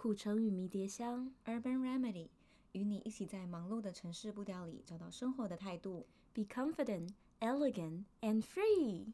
[0.00, 2.28] 苦橙与迷迭香，Urban Remedy，
[2.70, 6.06] 与你一起在忙碌的城市步调里找到生活的态度。
[6.32, 9.08] Be confident, elegant, and free。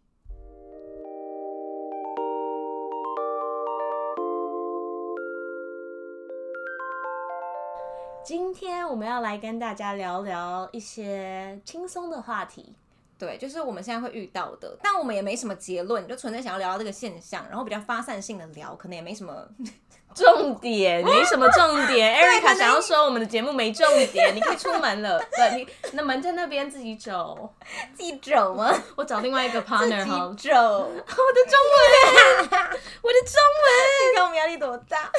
[8.23, 12.77] 今天我们要来跟大家聊聊一些轻松的话题。
[13.25, 19.34] 对，就是我们现在会遇到的，但我们也没什么结论，就纯粹想要聊到这个现象，然后比较发散性的聊，可能也没什么。
[20.14, 25.18] 重点没什么重点， Erica 想要说我们的节目没重点，你可以出门了。
[25.18, 27.52] 对，你那门在那边，自己走，
[27.96, 28.72] 自己走吗？
[28.94, 30.29] 我找另外一个 partner 好。
[30.29, 30.57] 自己走。
[30.57, 32.61] 我的中文，
[33.02, 33.66] 我的中文，
[34.12, 35.11] 你看我们压力多大？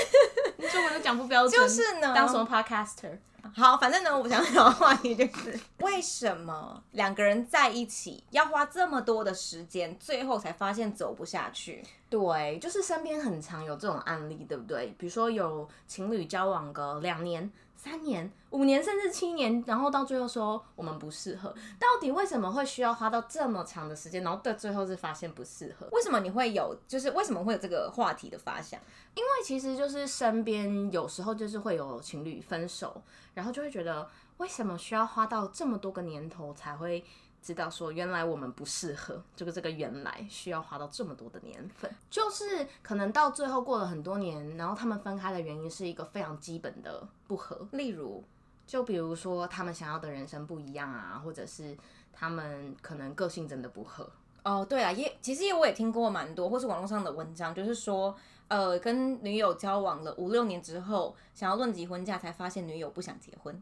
[0.56, 2.14] 你中文都讲不标准，就是呢。
[2.16, 3.18] 当什么 podcaster？
[3.58, 11.82] 好，反正呢，我想聊的话题就是为什么两个人在一起要花这么多的时间，最后才发现走不下去。
[12.10, 14.94] 对，就是身边很常有这种案例，对不对？
[14.98, 17.50] 比如说有情侣交往个两年、
[17.86, 21.54] 三年、五年，甚至七年，然后到最后说我们不适合。
[21.78, 25.88] 到底为什么会需要花到这么长的时间，然后到最后是发现不适合？
[25.92, 26.76] 为什么你会有？
[26.88, 28.80] 就是为什么会有这个话题的发想？
[29.14, 33.00] 因为其实就是身边有时候就是会有情侣分手，
[33.36, 37.06] 然后就会觉得为什么需要花到这么多个年头才会
[37.46, 48.24] 知道说原来我们不适合，这个这个原来需要花到这么多的年份，就是可能到最后过了很多年，然后他们分开的原因是一个非常基本的不合，例如
[48.66, 51.78] 就比如说他们想要的人生不一样啊，或者是
[52.12, 54.10] 他们可能个性真的不合。
[54.44, 58.16] 哦，对啊，也其实我也听过蛮多，或是网络上的文章，就是说。
[58.48, 63.60] 呃，跟女友交往了五六年之后，想要论及婚嫁，才发现女友不想结婚，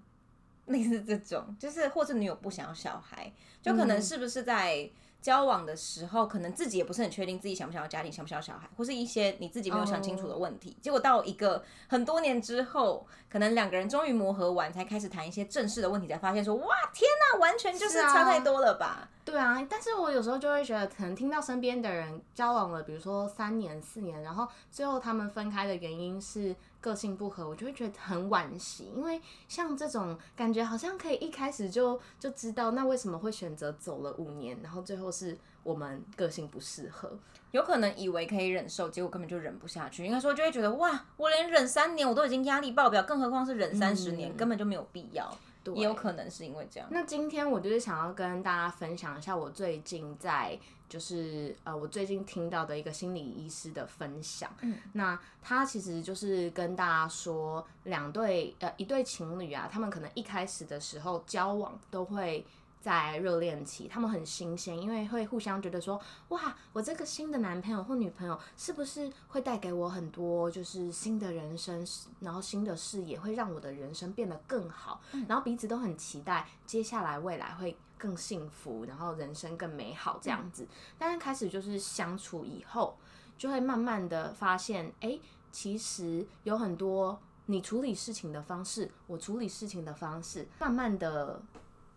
[0.66, 4.89] 类似这种，就是或者女友不想要小孩，就可能是不是在
[5.22, 19.09] 交往的时候，可能自己也不是很确定自己想不想要家庭，想不想要小孩，或是一些你自己没有想清楚的问题，结果到一个很多年之后，可能两个人终于磨合完，才开始谈一些正式的问题，才发现说，哇，天哪，完全就是差太多了吧。
[19.23, 37.17] 对啊，但是我有时候就会觉得，可能听到身边的人交往了，比如说三年、四年，然后最后他们分开的原因是个性不合，我就会觉得很惋惜，因为像这种感觉好像可以一开始就就知道，那为什么会选择走了五年，然后最后是我们个性不适合，
[37.51, 45.33] 有可能以为可以忍受，结果根本就忍不下去，应该说就会觉得哇，我连忍三年我都已经压力爆表，更何况是忍三十年，嗯，根本就没有必要。
[45.63, 46.89] 对，也有可能是因为这样。
[46.91, 50.59] 那今天我就是想要跟大家分享一下我最近在，
[50.93, 54.47] 就是呃，我最近听到的一个心理医师的分享。
[54.61, 62.45] 嗯，那他其实就是跟大家说，两对呃一对情侣啊，他们可能一开始的时候交往都会。
[62.83, 71.87] 在热恋期，他们很新鲜，因为会互相觉得说，哇，我这个新的男朋友或女朋友是不是会带给我很多，就是新的人生，
[72.19, 74.99] 然后新的视野，会让我的人生变得更好，
[75.29, 77.73] 然后彼此都很期待接下来未来会
[78.03, 80.68] 更幸福，然后人生更美好这样子。
[80.97, 82.97] 但是开始就是相处以后，
[83.38, 85.18] 就会慢慢的发现，哎，
[85.53, 91.41] 其实有很多你处理事情的方式，我处理事情的方式，慢慢的。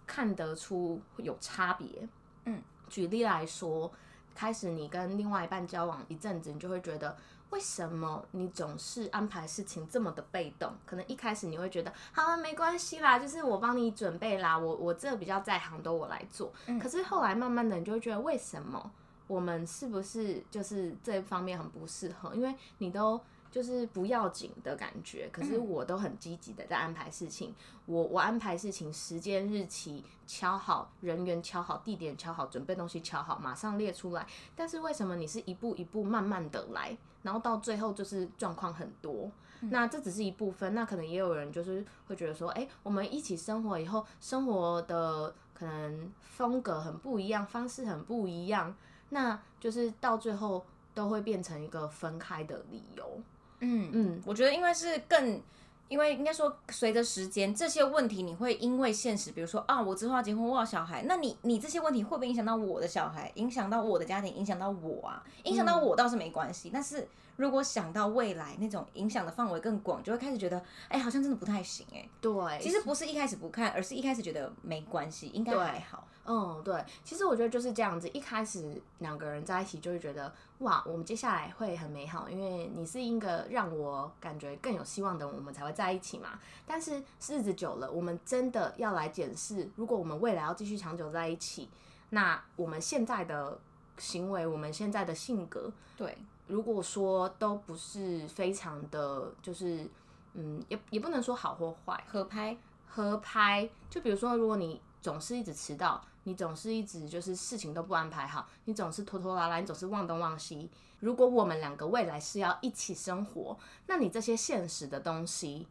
[0.08, 2.08] 看得出有差别，
[2.44, 3.90] 嗯，举例来说，
[4.36, 7.16] 开始你跟另外一半交往一阵子，你就会觉得，
[7.50, 10.72] 为什么你总是安排事情这么的被动？
[10.84, 16.52] 可能一开始你会觉得，好啊，没关系啦，就是我帮你准备啦，我我这比较在行，都我来做。
[16.66, 18.90] 嗯，可是后来慢慢的，你就会觉得，为什么
[19.26, 22.34] 我们是不是就是这方面很不适合？
[22.34, 23.20] 因为你都。
[23.48, 27.54] 就是不要紧的感觉，可是我都很积极的在安排事情。
[27.86, 34.26] 我我安排事情，时间、日期敲好，人员敲好，地点敲好，准备东西敲好，马上列出来。
[34.54, 36.94] 但是为什么你是一步一步慢慢的来，
[37.26, 39.28] 然后到最后就是状况很多？
[39.62, 48.72] 那这只是一部分，那可能也有人就是会觉得说，哎，我们一起生活以后，生活的可能风格很不一样，方式很不一样，
[49.08, 50.64] 那就是到最后
[50.94, 53.20] 都会变成一个分开的理由。
[53.60, 55.40] 嗯嗯，我觉得因为是更，
[55.88, 65.22] 因为应该说随着时间，这些问题你会因为现实，比如说啊，我之后要结婚，我要小孩，那你你这些问题会不会影响到我的小孩，影响到我的家庭，影响到我啊？
[65.44, 67.06] 影响到我倒是没关系，嗯，但是
[67.36, 72.08] 如果想到未来那种影响的范围更广，就会开始觉得，哎，好像真的不太行哎。
[72.20, 76.08] 对，其实不是一开始不看，而是一开始觉得没关系，应该还好。
[76.26, 78.08] 嗯，对，其实我觉得就是这样子。
[78.08, 86.38] 一开始两个人在一起就会觉得，哇，我们接下来会很美好，因为你是一个让我感觉更有希望的，我们才会在一起嘛。
[86.66, 91.68] 但是日子久了，我们真的要来检视，如果我们未来要继续长久在一起，
[92.10, 93.58] 那我们现在的
[93.98, 99.88] 行为，我们现在的性格，对，如果说都不是非常的，就是
[100.34, 102.56] 嗯，也也不能说好或坏，合拍
[102.86, 103.68] 合拍。
[103.88, 110.70] 就比如说，如果你总是一直迟到，你总是一直就是事情都不安排好，你总是拖拖拉拉，你总是忘东忘西。
[111.00, 113.56] 如果我们两个未来是要一起生活，
[113.86, 115.66] 那你这些现实的东西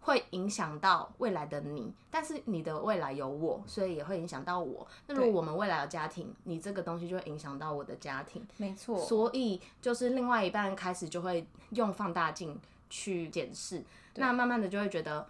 [0.00, 4.86] 会影响到未来的你，但是你的未来有我，所以也会影响到我。
[5.06, 8.46] 那如果我们未来有家庭，你这个东西就会影响到我的家庭。
[8.58, 13.82] 没错，所以就是另外一半开始就会用放大镜去检视，
[14.14, 15.26] 那慢慢的就会觉得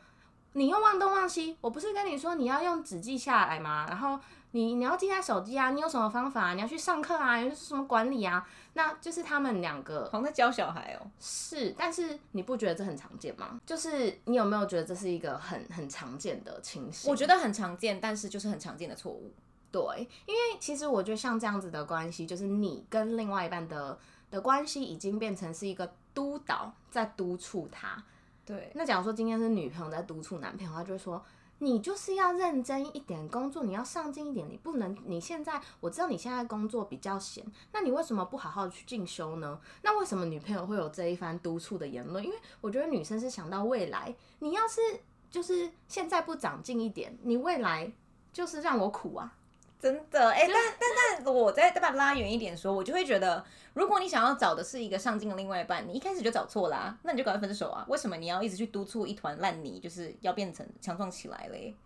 [0.56, 3.86] 你又忘东忘西，我不是跟你说你要用纸记下来吗？
[3.88, 4.18] 然后。
[4.52, 5.72] 你你要记在手机啊？
[5.72, 6.54] 你有什么方法啊？
[6.54, 7.38] 你要去上课啊？
[7.38, 8.48] 有什么管理啊？
[8.72, 11.06] 那就是他们两个好像在教小孩哦。
[11.20, 13.60] 是，但是你不觉得这很常见吗？
[13.66, 17.10] 就是你有没有觉得这是一个很很常见的情形？
[17.10, 19.30] 我觉得很常见，但是就是很常见的错误。
[19.70, 23.98] 对，因为其实我觉得像这样子的关系，就是你跟另外一半的
[24.30, 28.02] 的关系已经变成是一个督导在督促他。
[28.46, 31.22] 对，那假如说今天是女朋友在督促男朋友，他就会说。
[31.58, 34.94] 你就是要认真一点工作，你要上进一点，你不能。
[35.06, 39.58] 你现在我知道你现在工作比较闲，那你为什么不好好去进修呢？
[39.80, 42.22] 那为什么女朋友会有这一番督促的言论？
[42.22, 44.82] 因为我觉得女生是想到未来，你要是
[45.30, 47.90] 就是现在不长进一点，你未来
[48.34, 49.35] 就是让我苦啊。
[49.78, 53.44] 真的哎、欸，但但但我再再把它拉远一点说，我就会觉得，
[53.74, 57.84] 如果你想要找的是一个上进的另外一半，你一开始就找错啦、啊，那你就赶快分手啊！
[57.88, 61.76] 为什么你要一直去督促一团烂泥，就是要变成强壮起来嘞？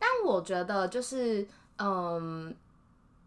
[0.00, 1.46] 但我觉得就是，
[1.78, 2.54] 嗯，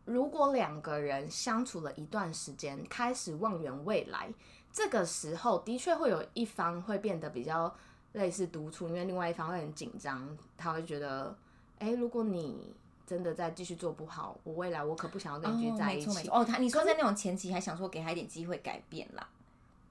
[0.03, 4.29] 如果两个人相处了一段时间，开始望远未来，
[4.73, 7.73] 这个时候的确会有一方会变得比较
[8.11, 11.33] 类似督促，因为另外一方会很紧张，他会觉得，
[11.79, 12.75] 哎、欸，如果你。
[13.11, 16.29] 真的再继续做不好，我未来我可不想要跟你继续在一起。
[16.29, 19.27] 哦，他你说在那种前期还想说给他一点机会改变啦。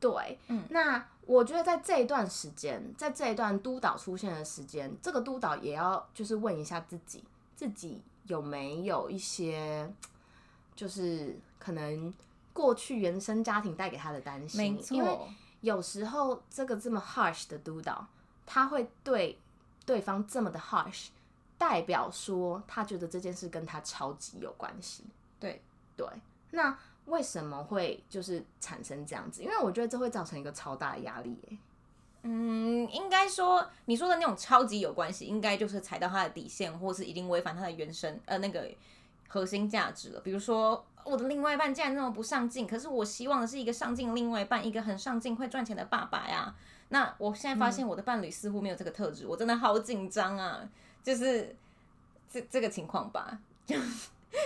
[0.00, 7.22] 对，嗯，那我觉得在这一段时间，在这一段督导出现的时间，这个督导也要就是问一下自己，
[7.54, 9.92] 自己有没有一些
[10.74, 12.10] 就是可能
[12.54, 14.72] 过去原生家庭带给他的担心。
[14.72, 15.18] 没错，因为
[15.60, 18.06] 有时候这个这么 harsh 的督导，
[18.46, 19.38] 他会对
[19.84, 21.08] 对方这么的 harsh。
[21.60, 25.04] 代表说他觉得这件事跟他超级有关系，
[25.38, 25.60] 对
[25.94, 26.06] 对。
[26.52, 26.74] 那
[27.04, 29.42] 为什么会就是产生这样子？
[29.42, 31.58] 因为我觉得这会造成一个超大的压力耶。
[32.22, 38.66] 嗯，应该说你说的那种超级有关系，应该就是踩到他的底线，或是已经违反他的原生呃那个
[39.28, 40.20] 核心价值了。
[40.20, 46.54] 比如说我的另外一半竟然那么不上进，可是我希望的是一个上进另外一半，一个很上进会赚钱的爸爸呀。
[46.88, 50.68] 那我现在发现我的伴侣似乎没有这个特质，嗯、我真的好紧张啊。
[51.02, 51.54] 就是
[52.30, 53.76] 这这个情况吧，就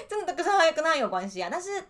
[0.09, 1.49] 真的跟他跟他有关系啊。
[1.51, 1.83] 但是，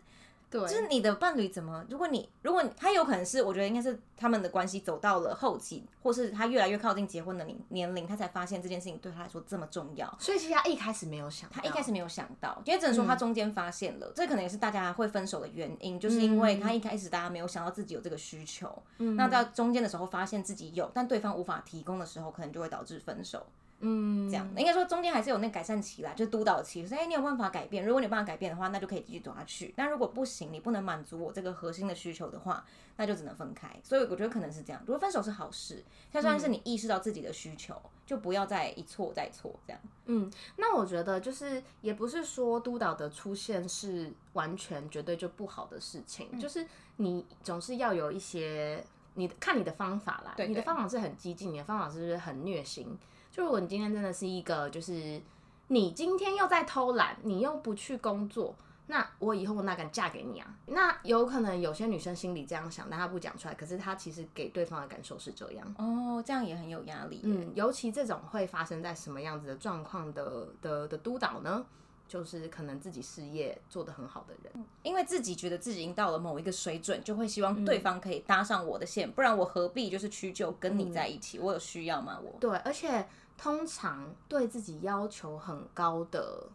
[0.50, 1.84] 对，就是你的伴侣怎么？
[1.90, 10.12] 如果你如果他有可能是，我觉得应该是他们的关系走到了后期，或是他越来越靠近结婚的年年龄，他才发现这件事情对他来说这么重要。
[10.20, 23.44] 所以其实他一开始没有想，他一开始没有想到，因为只能说他中间发现了，嗯、这可能也是大家会分手的原因，就是因为他一开始大家没有想到自己有这个需求，嗯、那到中间的时候发现自己有，但对方无法提供的时候，可能就会导致分手。
[23.80, 26.86] 嗯，这样应该说中间还是有那改善期啦，就是督导期。
[26.86, 27.84] 说，哎、欸，你有办法改变？
[27.84, 29.74] 如果你有办法改变的话，那就可以继续走下去。
[29.76, 32.64] 但如果不行，你不能满足我这个核心的需求的话，
[32.96, 33.68] 那就只能分开。
[33.82, 34.80] 所以我觉得可能是这样。
[34.86, 39.82] 如果分手是好事，它算是你意识到自己的需求，嗯、就不要再一错再错这样。
[40.06, 46.66] 嗯，那我觉得就是也不是说督导的出现是完全绝对就不好的事情，嗯、就是
[46.96, 48.82] 你总是要有一些
[49.14, 50.32] 你看你的方法啦。
[50.36, 52.96] 对，对，你的方法是很激进，你的方法是不是很虐心？
[53.34, 55.20] 就如果你今天真的是一个，就是
[55.67, 58.55] 你今天又在偷懒，你又不去工作，
[58.86, 60.55] 那我以后我哪敢嫁给你啊？
[60.67, 65.74] 那有可能有些女生心里这样想，但她不讲出来，可是她其实给对方的感受是这样。
[65.79, 67.22] 哦，这样也很有压力。
[67.24, 71.67] 嗯，尤其这种会发生在什么样子的状况的的的督导呢？
[72.06, 81.38] 就是可能自己事业做得很好的人，因为自己觉得自己已经到了某一个水准，就会希望对方可以搭上我的线，嗯、不然我何必就是屈就跟你在一起？
[81.38, 82.20] 嗯、我有需要吗？
[82.22, 83.05] 我对，而且。
[83.36, 86.46] 通常对自己要求很高的，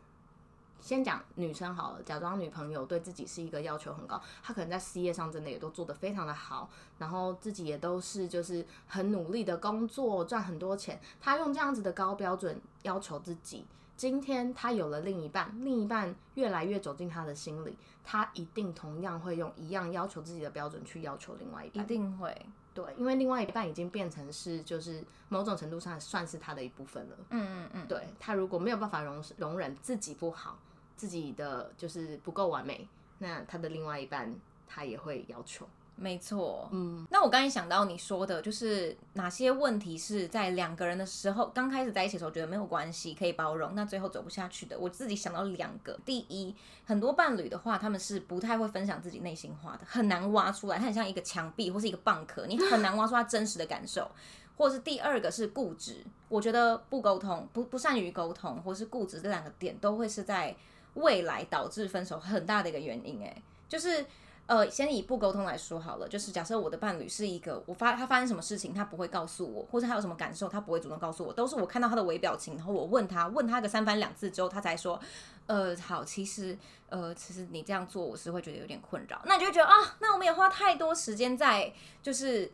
[0.80, 11.00] 先讲女生好了，假装女朋友对自己是一个要求很高，她可能在事业上真的也都做得非常的好，然后自己也都是就是很努力的工作，赚很多钱。
[11.20, 13.66] 她用这样子的高标准要求自己，
[13.98, 22.46] 今天她有了另一半，另一半越来越走进她的心里，她一定同样会用一样要求自己的标准去要求另外一半，一定会。
[22.74, 27.18] 对，因为另外一半已经变成是，就是某种程度上算是他的一部分了。
[27.32, 27.88] 嗯嗯嗯。
[27.88, 30.58] 对，他如果没有办法容容忍自己不好，
[30.96, 34.34] 自己的就是不够完美，那他的另外一半
[34.68, 35.68] 他也会要求。
[36.02, 46.00] 没错，嗯，那我刚才想到你说的，就是哪些问题是在两个人的时候刚开始在一起的时候觉得没有关系，可以包容，那最后走不下去的，我自己想到两个。
[46.06, 54.10] 第一，很多伴侣的话，他们是不太会分享自己内心话的，很难挖出来，它很像一个墙壁或是一个蚌壳，你很难挖出他真实的感受。
[54.56, 60.56] 或者是第二个是固执，我觉得不沟通、不不善于沟通，或是固执这两个点，都会是在
[60.94, 63.22] 未来导致分手很大的一个原因。
[63.22, 64.06] 哎，就是。
[64.50, 75.00] 呃，先以不沟通来说好了，就是假设我的伴侣是一个，我发他发生什么事情，他不会告诉我，或者他有什么感受，他不会主动告诉我，都是我看到他的微表情，然后我问他，问他个三番两次之后，他才说，
[75.46, 76.58] 呃，好，其实，
[76.90, 82.52] 呃，其实你这样做，我是会觉得有点困扰，那你就觉得啊，那我们也花太多时间在就是。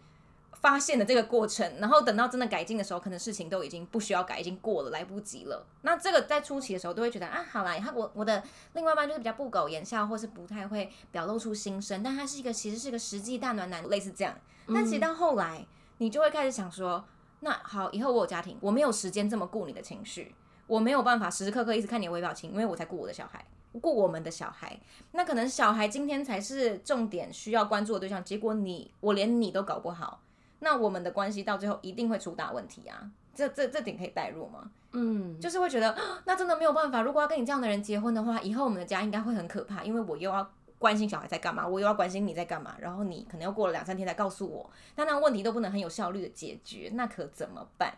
[0.61, 5.65] 发现的这个过程，然后等到真的改进的时候，可能事情都已经不需要改，已经过了，来不及了。
[5.81, 8.41] 那这个在初期的时候，都会觉得啊，好啦，他我我的
[8.73, 14.33] 另外一半就是比较不苟言笑，或是不太会表露出心声，但他是一个其实是一个实际大暖男，类似这样。
[14.67, 15.67] 但其实到后来，
[15.99, 17.05] 你就会开始想说，
[17.41, 20.33] 那好，以后我有家庭，我没有时间这么顾你的情绪，
[20.65, 23.45] 我没有办法时时刻刻一直看你的微表情，因为我才顾我的小孩，
[23.79, 24.79] 顾我们的小孩。
[25.11, 30.21] 那可能小孩今天才是重点需要关注的对象，结果你我连你都搞不好。
[30.59, 33.09] 那我们的关系到最后一定会出大问题啊！
[33.33, 34.69] 这这这点可以代入吗？
[34.93, 35.95] 嗯，就是会觉得
[36.25, 37.01] 那真的没有办法。
[37.01, 47.93] 如果要跟你这样的人结婚的话，以后我们的家应该会很可怕，因为我又要关心小孩在干嘛，我又要关心你在干嘛，然后你可能要过了两三天才告诉我，那那问题都不能很有效率的解决，那可怎么办？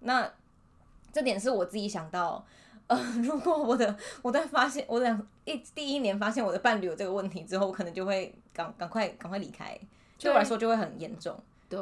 [0.00, 0.30] 那
[1.12, 2.42] 这点是我自己想到，
[2.86, 9.78] 呃， 如果我的我在发现我两一第一年发现我的伴侣有这个问题之后，我可能就会赶赶快赶快离开，
[10.18, 11.38] 对我来说就会很严重。
[11.68, 11.80] 对，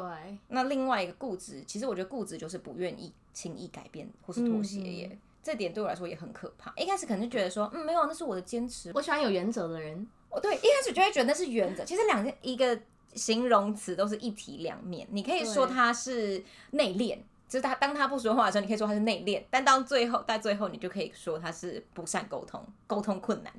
[0.49, 6.73] 那另外一个固执，其实我觉得固执就是不愿意轻易改变或是妥协耶，嗯、这点对我来说也很可怕。
[6.75, 10.05] 一开始可能就觉得说，嗯，没有，那是我的坚持，我喜欢有原则的人。
[10.29, 11.85] 哦，对，一开始就会觉得那是原则。
[11.85, 12.77] 其实两个一个
[13.13, 17.17] 形容词都是一体两面，你可以说他是内敛，
[17.47, 23.53] 就是他当他不说话的时候，你可以说他是内敛，但到最后，到最后你就可以说他是不善沟通，沟通困难。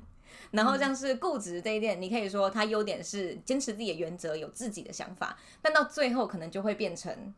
[0.51, 7.33] 然后像是固执这一点，你可以说他优点是坚持自己的原则，有自己的想法，但到最后可能就会变成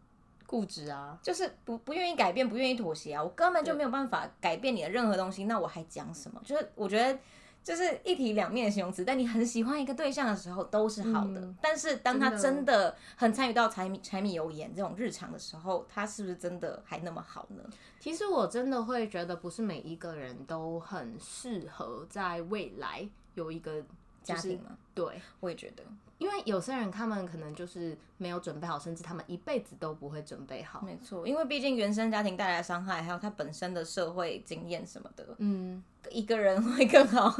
[0.46, 6.42] 固执啊，就是不不愿意改变，不愿意妥协啊，我根本就没有办法改变你的任何东西，那我还讲什么？
[6.46, 7.18] 就是我觉得。
[7.64, 17.64] 就是一体两面的形容词，但你很喜欢一个对象的时候都是好的，嗯、但是当他真的很参与到柴米柴米油盐这种日常的时候，他是不是真的还那么好呢？
[18.00, 23.84] 其实我真的会觉得，不是每一个人都很适合在未来有一个、
[24.24, 24.78] 就是、家庭吗？
[24.94, 25.84] 对，我也觉得。
[26.18, 30.82] 因为有些人他们可能就是没有准备好，甚至他们一辈子都不会准备好。
[30.82, 37.36] 没错，因为毕竟原生家庭带来的伤害，还有他本身的社会经验什么的，嗯，一个人会更好。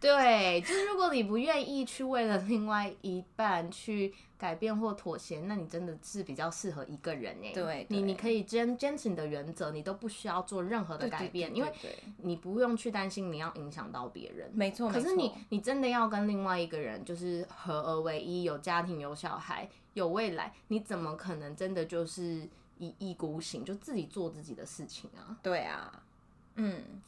[0.00, 7.52] 对，就是如果你不愿意去为了另外一半去改变或妥协，那你真的是比较适合一个人哎。
[7.52, 11.70] 对，你你可以坚坚持你的原则，你都不需要做任何的改变，因为
[12.16, 14.50] 你不用去担心你要影响到别人。
[14.54, 25.36] 没错，可是你你真的要跟另外一个人就是合而为一，有家庭、有小孩、有未来，你怎么可能真的就是一意孤行，就自己做自己的事情啊？
[25.42, 26.02] 对啊，
[26.54, 27.02] 嗯。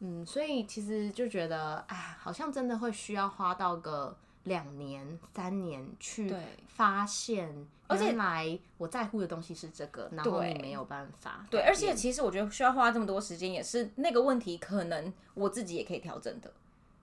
[0.00, 6.34] 嗯，所以其实就觉得，哎，好像真的会需要花到个两年、三年去
[6.66, 11.46] 发现，原来我在乎的东西是这个，然后你没有办法。
[11.50, 16.50] 对，而且其实我觉得需要花这么多时间，也是那个问题，可能我自己也可以调整的。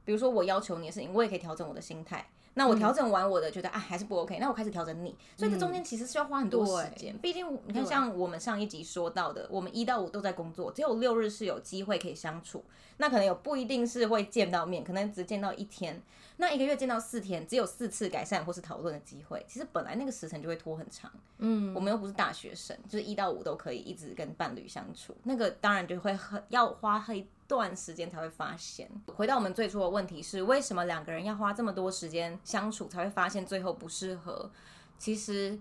[0.04, 2.28] 比如说我要求你的事情，我也可以调整我的心态。
[2.58, 7.16] 那我调整完我的，觉得啊还是不 OK，那我开始调整你，所以这中间其实是要花很多时间。
[7.20, 12.66] 毕竟你看，像我们上一集说到的，我们一到五都在工作，只有六日是有机会可以相处。
[12.98, 16.02] 那可能有不一定是会见到面，可能只见到一天。
[16.38, 19.46] 那一个月见到四天，只有四次改善或是讨论的机会。
[19.48, 21.12] 其实本来那个时辰就会拖很长。
[21.38, 27.24] 嗯，我们又不是大学生，就是一到五都可以一直跟伴侣相处，那个当然就会很要花很。
[27.48, 28.90] 段时间才会发现。
[29.16, 34.52] 回到我们最初的问题是，为什么两个人要花这么多时间相处才会发现最后不适合？
[34.98, 35.58] 其实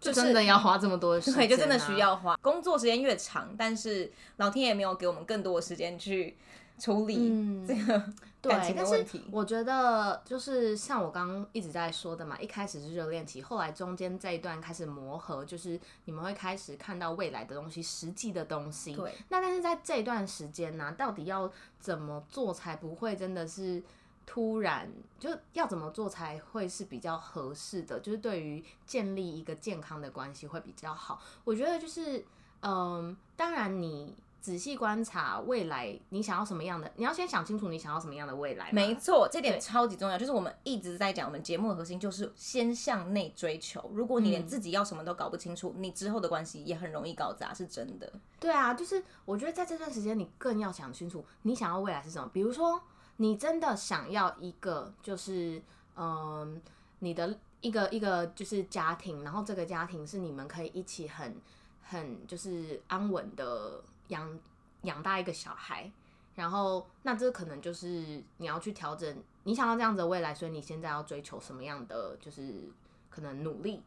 [0.00, 2.36] 就真的要花这么多时间，对，就真的需要花。
[2.42, 6.36] 工作时间越长，但是老天爷没有给我们更多的时间去
[6.78, 8.12] 处理这个。
[8.44, 18.94] 对，但是我觉得就是像我刚刚一直在说的嘛，一开始是热恋期，后来中间这一段开始磨合，就是你们会开始看到未来的东西，实际的东西。
[18.94, 19.14] 对。
[19.30, 21.50] 那但是在这段时间呢、啊，到底要
[21.80, 23.82] 怎么做才不会真的是
[24.26, 24.92] 突然？
[25.18, 27.98] 就要怎么做才会是比较合适的？
[28.00, 31.18] 就是对于建立一个健康的关系会比较好。
[31.44, 32.22] 我觉得就是，
[32.60, 34.14] 嗯，当然你。
[34.44, 36.92] 仔细观察未来，你想要什么样的？
[36.96, 38.70] 你要先想清楚你想要什么样的未来。
[38.72, 40.18] 没错，这点超级重要。
[40.18, 43.90] 就是我们一直在讲，我们节目的核心就是先向内追求。
[43.94, 48.12] 如果你连自己要什么都搞不清楚，嗯、你之后的关系也很容易搞砸，是真的。
[48.38, 52.28] 对啊，就是我觉得在这段时间，你更要想清楚你想要未来是什么。
[52.30, 52.78] 比如说，
[53.16, 55.56] 你真的想要一个，就是
[55.96, 56.48] 嗯、呃，
[56.98, 61.34] 你的一个一个就是家庭，然后这个家庭是你们可以一起很
[61.80, 63.82] 很就是安稳的。
[64.08, 64.38] 养
[64.82, 65.90] 养大一个小孩，
[66.34, 72.70] 然后那这可能就是你要去调整，你想要这样子的未来，所以你现在要追求什么样的，就是
[73.10, 73.82] 可能努力。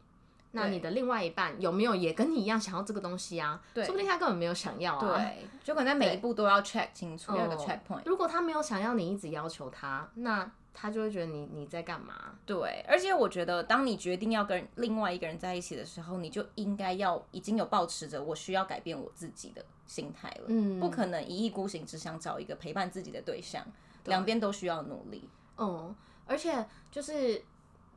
[0.52, 3.60] 那你的另外一半有没有也跟你一样想要这个东西啊？
[3.74, 5.16] 对，说不定他根本没有想要啊。
[5.16, 8.00] 对，就可能在每一步都要 check 清楚，要有个 check point。
[8.06, 10.50] 如果他没有想要，你一直要求他，那。
[10.72, 12.38] 他就会觉得你你在干嘛？
[12.46, 20.44] 对，而且我觉得，当你决定要跟另外一个人在一起的时候，你就应该要已经有抱持着我需要改变我自己的心态了。
[20.48, 23.66] 嗯，不可能一意孤行，只想找一个陪伴自己的对象，
[24.04, 25.28] 两边都需要努力。
[25.56, 25.94] 嗯，
[26.26, 27.42] 而且就是。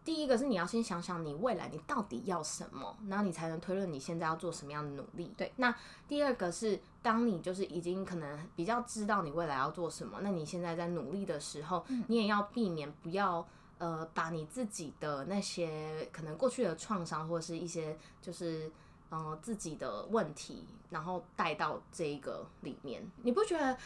[0.03, 5.31] 第一个是你要先想想你未来你到底要什么，然后你才能推论你现在要做什么样的努力。
[5.37, 5.73] 对，那
[6.07, 18.71] 第二个是当你就是已经可能比较知道你未来要做什么，那你现在在努力的时候，嗯、你也要避免不要呃把你自己的那些可能过去的创伤或者是一些就是
[19.09, 23.03] 呃自己的问题，然后带到这一个里面。
[23.21, 23.77] 你不觉得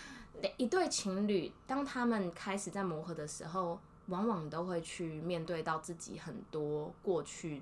[0.56, 7.62] 一对情侣当他们开始在磨合的时候，往往都会去面对到自己很多过去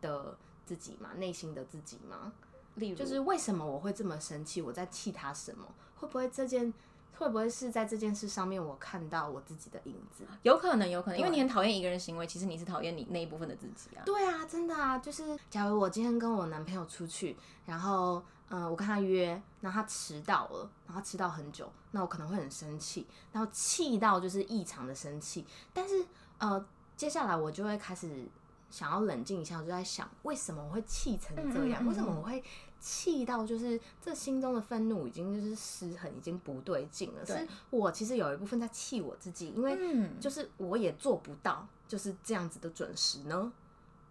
[0.00, 2.32] 的自己嘛，内心的自己嘛。
[2.74, 4.60] 例如，就是为什么我会这么生气？
[4.60, 5.66] 我在气他什么？
[5.96, 6.72] 会不会这件
[7.18, 10.24] 会不会是在这件事上面我看到我自己的影子？
[10.42, 14.02] 有可能，有可能，因为你很讨厌一个人行为，其实你是讨厌你那一部分的自己啊。
[14.04, 18.22] 对啊，真的啊，就是假如我今天跟我男朋友出去，然后。
[18.48, 25.44] 嗯、呃，我跟他约，然后他迟到了，然后迟到很久，那我可能会很生气，然后气到就是异常的生气。
[25.72, 26.04] 但是
[26.38, 26.64] 呃，
[26.96, 28.26] 接下来我就会开始
[28.70, 31.82] 想要冷静一下，我就在想，为什么我会气成这样？
[31.82, 32.42] 嗯嗯嗯，为什么我会
[32.78, 37.24] 气到就是这心中的愤怒已经就是失衡，已经不对劲了？
[37.24, 39.76] 对是我其实有一部分在气我自己，因为
[40.20, 43.52] 就是我也做不到就是这样子的准时呢。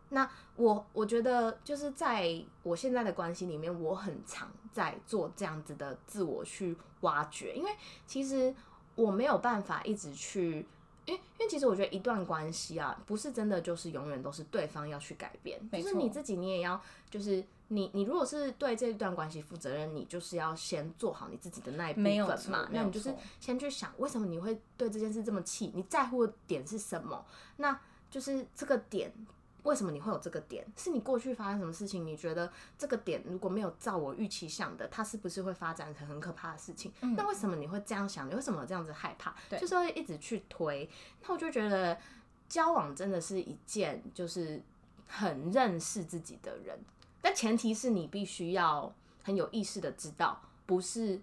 [0.09, 7.71] 那我我觉得就是在我现在的关系里面，我很常在做这样子的自我去挖掘，因为
[8.05, 8.53] 其实
[8.93, 10.65] 我没有办法一直去，
[11.05, 27.25] 因为因为其实我觉得一段关系啊，不是真的就是永远都是对方要去改变，就是你自己你也要，就是你你如果是对这段关系负责任，你就是要先做好你自己的那一部分嘛，那你就是先去想为什么你会对这件事这么气，你在乎的点是什么，
[27.57, 27.77] 那
[28.09, 29.11] 就是这个点。
[29.65, 30.65] 为什么你会有这个点？
[30.77, 32.05] 是你过去发生什么事情？
[32.05, 36.91] 你觉得这个点如果没有照我预期想的，它是不是会发展成很可怕的事情？
[37.01, 38.29] 嗯、那为什么你会这样想？
[38.29, 39.35] 你为什么这样子害怕？
[39.49, 40.89] 对就是会一直去推。
[41.23, 41.97] 那我就觉得
[42.47, 44.61] 交往真的是一件就是
[45.07, 46.79] 很认识自己的人，
[47.21, 51.19] 但前提是你必须要很有意识的知道，不是。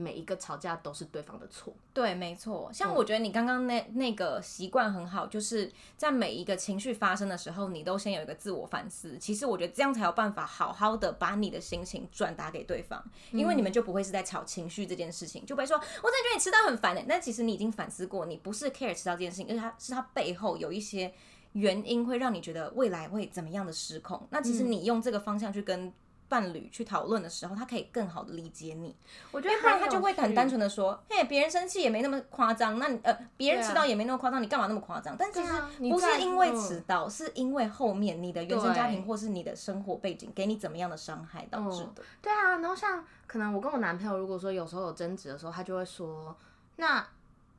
[0.00, 2.70] 每一个吵架都是对方的错，对，没错。
[2.72, 9.18] 像我觉得你刚刚那那个习惯很好，就是在每一个情绪发生的时候，你都先有一个自我反思。
[9.18, 17.04] 其实我觉得这样才有办法好好的把你的心情转达给对方，因为你们就不会是在吵情绪这件事情，就不会说我真的觉得你迟到很烦的。
[17.06, 21.12] 但其实你已经反思过，你不是 care 迟到这件事情，而是它是它背后有一些
[21.52, 24.26] 原因会让你觉得未来会怎么样的失控。
[24.30, 25.92] 那其实你用这个方向去跟。
[26.30, 28.94] 伴侣去讨论的时候，他可以更好的理解你。
[29.32, 35.52] 我觉得不然他就会很单纯的说：“嘿，别人生气也没那么夸张，那你呃，别人迟到也没那么夸张，你干嘛那么夸张？”但其实
[35.90, 42.02] 不是因为迟到，是因为后面你的原生家庭或是你的生活背景给你怎么样的伤害导致的。
[42.22, 46.36] 对啊，然后像可能我跟我男朋友如果说有时候有争执的时候，他就会说
[46.76, 47.04] ：“那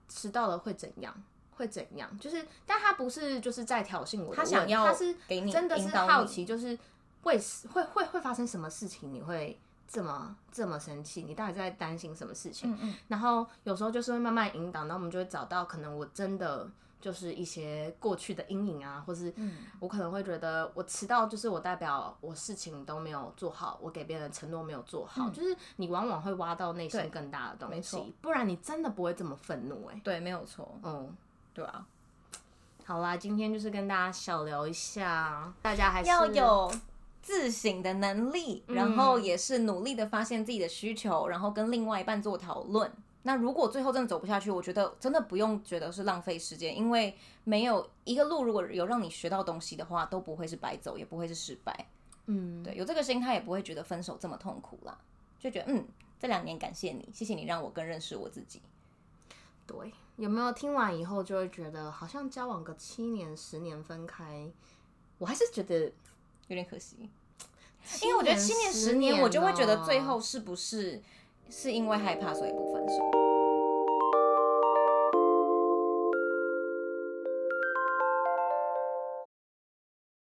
[0.08, 1.14] 迟到了会怎样？
[1.58, 6.80] 会怎样？”就是，但他不是就是在挑衅我，他想要他是给你真的是好奇，就是。
[7.22, 7.40] 会
[7.74, 9.14] 会会会发生什么事情？
[9.14, 11.24] 你会这么这么生气？
[11.24, 12.72] 你到底在担心什么事情？
[12.72, 12.96] 嗯嗯。
[13.08, 19.34] 然后有时候就是会慢慢引导，然后我们就会找到可能我真的就是一些过去的阴影啊，或是
[19.80, 30.02] 我可能会觉得我迟到就是我代表我事情都没有做好，我给别人的承诺没有做好，嗯、就是你往往会挖到内心更大的东西，不然你真的不会这么愤怒哎、欸。
[30.04, 30.78] 对，没有错。
[30.84, 31.12] 嗯，
[31.54, 31.86] 对啊。
[32.86, 36.72] 好啦，今天就是跟大家小聊一下，大家还是要有。
[37.22, 42.92] 自省的能力，然后也是努力的发现自己的需求，然后跟另外一半做讨论。
[43.24, 51.88] 那如果最后真的走不下去，我觉得真的不用觉得是浪费时间，因为没有一个路如果有让你学到东西的话，都不会是白走，也不会是失败。
[52.26, 54.98] 嗯，对，有这个心态也不会觉得分手这么痛苦啦，
[55.40, 55.86] 就觉得嗯，
[56.20, 58.60] 这两年感谢你，谢谢你让我更认识我自己。
[59.68, 64.52] 对，有没有听完以后就会觉得好像交往个七年、十年分开，
[65.20, 65.92] 我还是觉得
[66.52, 66.98] 有点可惜。
[68.04, 71.02] 因为我觉得七年、十年，我就会觉得最后是不是
[71.50, 73.21] 是因为害怕所以不分手？